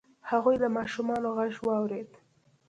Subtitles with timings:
[0.29, 2.09] هغوی د ماشومانو غږ واورید.